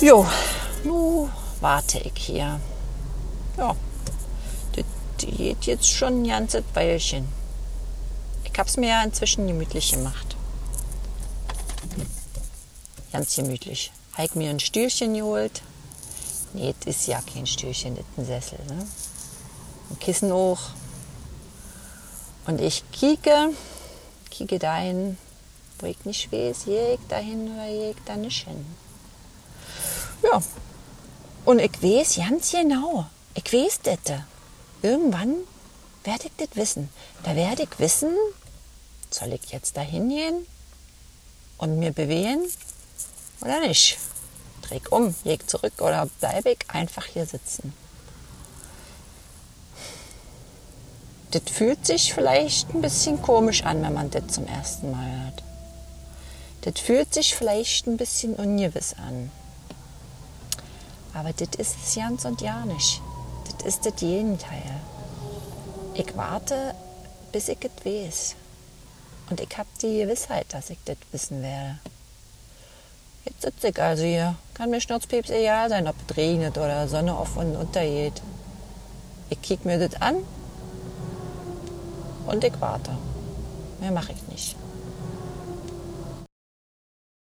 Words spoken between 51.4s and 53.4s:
fühlt sich vielleicht ein bisschen